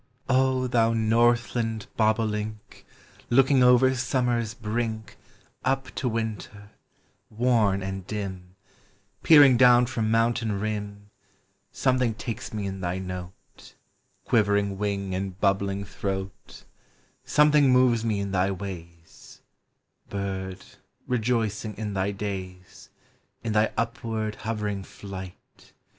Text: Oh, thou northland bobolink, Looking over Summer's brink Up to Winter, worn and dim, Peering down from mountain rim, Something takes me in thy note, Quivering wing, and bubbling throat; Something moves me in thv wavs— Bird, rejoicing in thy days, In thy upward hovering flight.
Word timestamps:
Oh, 0.29 0.65
thou 0.65 0.93
northland 0.93 1.85
bobolink, 1.95 2.87
Looking 3.29 3.61
over 3.61 3.93
Summer's 3.93 4.55
brink 4.55 5.15
Up 5.63 5.93
to 5.93 6.09
Winter, 6.09 6.71
worn 7.29 7.83
and 7.83 8.07
dim, 8.07 8.55
Peering 9.21 9.57
down 9.57 9.85
from 9.85 10.09
mountain 10.09 10.59
rim, 10.59 11.11
Something 11.71 12.15
takes 12.15 12.51
me 12.51 12.65
in 12.65 12.81
thy 12.81 12.97
note, 12.97 13.75
Quivering 14.25 14.79
wing, 14.79 15.13
and 15.13 15.39
bubbling 15.39 15.85
throat; 15.85 16.63
Something 17.23 17.71
moves 17.71 18.03
me 18.03 18.21
in 18.21 18.31
thv 18.31 18.57
wavs— 18.57 19.41
Bird, 20.09 20.65
rejoicing 21.05 21.77
in 21.77 21.93
thy 21.93 22.09
days, 22.09 22.89
In 23.43 23.53
thy 23.53 23.71
upward 23.77 24.33
hovering 24.37 24.83
flight. 24.83 25.73